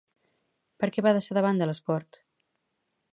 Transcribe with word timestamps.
Per 0.83 0.89
què 0.95 1.03
va 1.07 1.13
deixar 1.17 1.37
de 1.39 1.45
banda 1.49 1.67
l'esport? 1.73 2.19